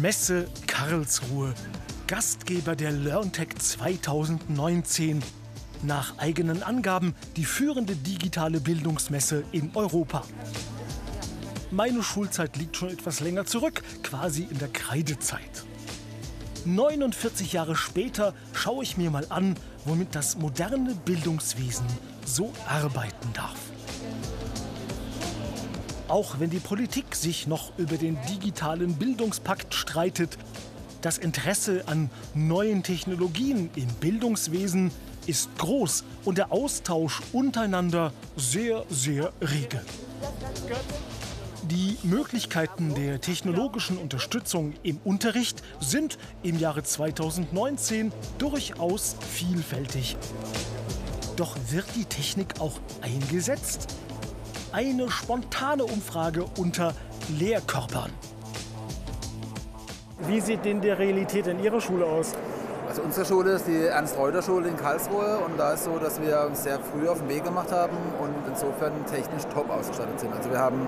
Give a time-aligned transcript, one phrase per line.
[0.00, 1.52] Messe Karlsruhe,
[2.06, 5.22] Gastgeber der LearnTech 2019.
[5.82, 10.24] Nach eigenen Angaben die führende digitale Bildungsmesse in Europa.
[11.70, 15.64] Meine Schulzeit liegt schon etwas länger zurück, quasi in der Kreidezeit.
[16.64, 19.54] 49 Jahre später schaue ich mir mal an,
[19.84, 21.86] womit das moderne Bildungswesen
[22.24, 23.73] so arbeiten darf.
[26.08, 30.36] Auch wenn die Politik sich noch über den digitalen Bildungspakt streitet,
[31.00, 34.90] das Interesse an neuen Technologien im Bildungswesen
[35.26, 39.80] ist groß und der Austausch untereinander sehr, sehr rege.
[41.70, 50.16] Die Möglichkeiten der technologischen Unterstützung im Unterricht sind im Jahre 2019 durchaus vielfältig.
[51.36, 53.88] Doch wird die Technik auch eingesetzt?
[54.74, 56.94] Eine spontane Umfrage unter
[57.38, 58.10] Lehrkörpern.
[60.26, 62.32] Wie sieht denn die Realität in Ihrer Schule aus?
[62.88, 66.64] Also unsere Schule ist die Ernst-Reuter-Schule in Karlsruhe und da ist so, dass wir uns
[66.64, 70.32] sehr früh auf den Weg gemacht haben und insofern technisch top ausgestattet sind.
[70.34, 70.80] Also wir haben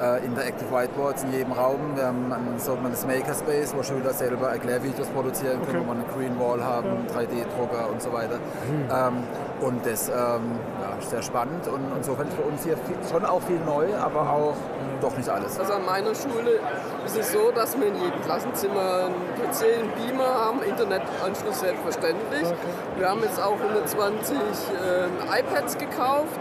[0.00, 1.96] äh, Interactive Whiteboards in jedem Raum.
[1.96, 5.86] Wir haben ein sogenanntes Makerspace, wo Schüler selber Erklärvideos produzieren können, okay.
[5.86, 7.20] wo wir eine Green Wall haben, ja.
[7.20, 8.36] 3D-Drucker und so weiter.
[8.36, 8.88] Mhm.
[8.90, 9.24] Ähm,
[9.60, 13.24] und das ähm, ja, ist sehr spannend und insofern ist für uns hier viel, schon
[13.24, 14.56] auch viel neu, aber auch
[15.00, 15.58] doch nicht alles.
[15.58, 16.60] Also an meiner Schule
[17.04, 22.44] ist es so, dass wir in jedem Klassenzimmer einen PC, einen Beamer haben, Internetanschluss selbstverständlich.
[22.44, 22.98] Okay.
[22.98, 26.40] Wir haben jetzt auch 120 äh, iPads gekauft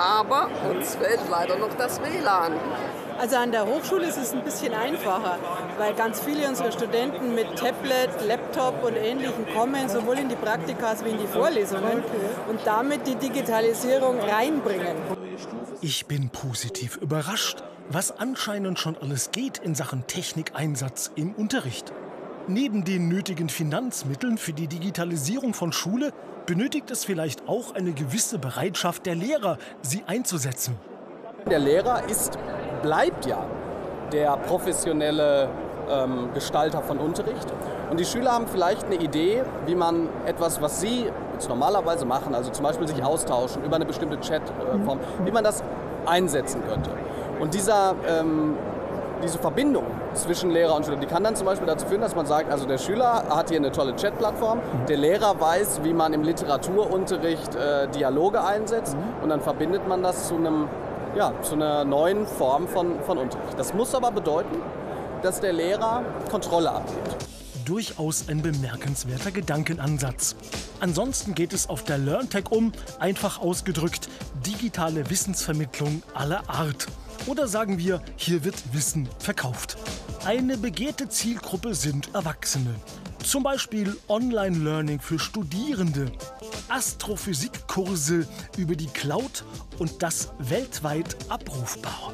[0.00, 2.52] aber uns fehlt leider noch das WLAN.
[3.20, 5.38] Also an der Hochschule ist es ein bisschen einfacher,
[5.76, 11.04] weil ganz viele unserer Studenten mit Tablet, Laptop und Ähnlichem kommen, sowohl in die Praktikas
[11.04, 12.02] wie in die Vorlesungen
[12.48, 14.96] und damit die Digitalisierung reinbringen.
[15.82, 21.92] Ich bin positiv überrascht, was anscheinend schon alles geht in Sachen Technikeinsatz im Unterricht.
[22.48, 26.14] Neben den nötigen Finanzmitteln für die Digitalisierung von Schule
[26.46, 30.78] benötigt es vielleicht auch eine gewisse Bereitschaft der Lehrer, sie einzusetzen.
[31.48, 32.38] Der Lehrer ist,
[32.82, 33.44] bleibt ja
[34.12, 35.48] der professionelle
[35.90, 37.46] ähm, Gestalter von Unterricht.
[37.90, 42.34] Und die Schüler haben vielleicht eine Idee, wie man etwas, was sie jetzt normalerweise machen,
[42.34, 45.26] also zum Beispiel sich austauschen über eine bestimmte Chatform, mhm.
[45.26, 45.62] wie man das
[46.06, 46.90] einsetzen könnte.
[47.40, 48.56] Und dieser ähm,
[49.22, 52.26] diese Verbindung zwischen Lehrer und Schüler, die kann dann zum Beispiel dazu führen, dass man
[52.26, 54.86] sagt, also der Schüler hat hier eine tolle Chatplattform, mhm.
[54.86, 59.22] der Lehrer weiß, wie man im Literaturunterricht äh, Dialoge einsetzt mhm.
[59.22, 60.68] und dann verbindet man das zu einem
[61.16, 63.58] ja, zu einer neuen Form von, von Unterricht.
[63.58, 64.56] Das muss aber bedeuten,
[65.22, 67.16] dass der Lehrer Kontrolle abgibt.
[67.64, 70.34] Durchaus ein bemerkenswerter Gedankenansatz.
[70.80, 74.08] Ansonsten geht es auf der LearnTech um, einfach ausgedrückt,
[74.46, 76.86] digitale Wissensvermittlung aller Art.
[77.26, 79.76] Oder sagen wir, hier wird Wissen verkauft.
[80.24, 82.74] Eine begehrte Zielgruppe sind Erwachsene.
[83.22, 86.10] Zum Beispiel Online-Learning für Studierende,
[86.70, 88.26] Astrophysikkurse
[88.56, 89.44] über die Cloud
[89.78, 92.12] und das weltweit abrufbar.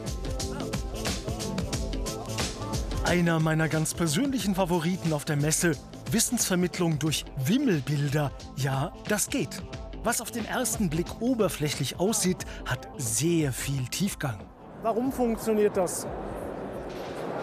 [3.04, 5.76] Einer meiner ganz persönlichen Favoriten auf der Messe,
[6.10, 8.32] Wissensvermittlung durch Wimmelbilder.
[8.56, 9.62] Ja, das geht.
[10.02, 14.38] Was auf den ersten Blick oberflächlich aussieht, hat sehr viel Tiefgang.
[14.82, 16.06] Warum funktioniert das?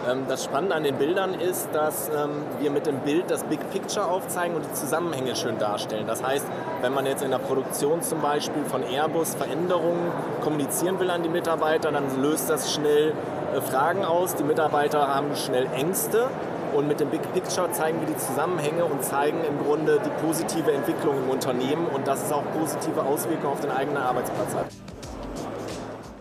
[0.08, 3.60] Ähm, das Spannende an den Bildern ist, dass ähm, wir mit dem Bild das Big
[3.70, 6.06] Picture aufzeigen und die Zusammenhänge schön darstellen.
[6.06, 6.46] Das heißt,
[6.82, 10.10] wenn man jetzt in der Produktion zum Beispiel von Airbus Veränderungen
[10.42, 13.12] kommunizieren will an die Mitarbeiter, dann löst das schnell
[13.54, 14.34] äh, Fragen aus.
[14.34, 16.28] Die Mitarbeiter haben schnell Ängste.
[16.74, 20.72] Und mit dem Big Picture zeigen wir die Zusammenhänge und zeigen im Grunde die positive
[20.72, 24.93] Entwicklung im Unternehmen und dass es auch positive Auswirkungen auf den eigenen Arbeitsplatz hat.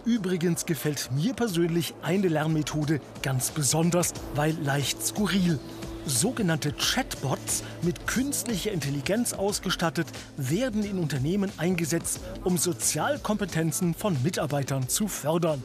[0.05, 5.59] Übrigens gefällt mir persönlich eine Lernmethode ganz besonders, weil leicht skurril.
[6.05, 15.07] Sogenannte Chatbots mit künstlicher Intelligenz ausgestattet werden in Unternehmen eingesetzt, um Sozialkompetenzen von Mitarbeitern zu
[15.07, 15.63] fördern.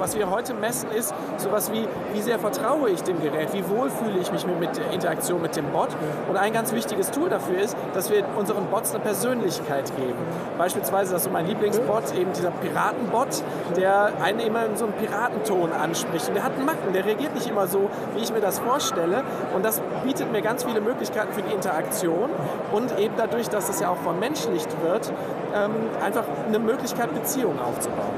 [0.00, 3.90] Was wir heute messen ist sowas wie, wie sehr vertraue ich dem Gerät, wie wohl
[3.90, 5.90] fühle ich mich mit der Interaktion mit dem Bot.
[6.26, 10.16] Und ein ganz wichtiges Tool dafür ist, dass wir unseren Bots eine Persönlichkeit geben.
[10.56, 13.42] Beispielsweise, das ist so mein Lieblingsbot, eben dieser Piratenbot,
[13.76, 16.28] der einen immer in so einem Piratenton anspricht.
[16.28, 19.22] Und der hat Macken, der reagiert nicht immer so, wie ich mir das vorstelle.
[19.54, 22.30] Und das bietet mir ganz viele Möglichkeiten für die Interaktion
[22.72, 25.12] und eben dadurch, dass es ja auch vermenschlicht wird,
[25.54, 28.14] ähm, einfach eine Möglichkeit, Beziehungen aufzubauen.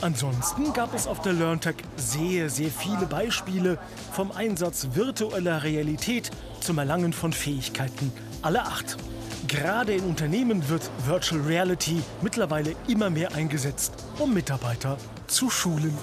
[0.00, 3.78] Ansonsten gab es auf der LearnTech sehr, sehr viele Beispiele
[4.12, 6.30] vom Einsatz virtueller Realität
[6.60, 8.12] zum Erlangen von Fähigkeiten
[8.42, 8.96] aller Art.
[9.48, 15.96] Gerade in Unternehmen wird Virtual Reality mittlerweile immer mehr eingesetzt, um Mitarbeiter zu schulen.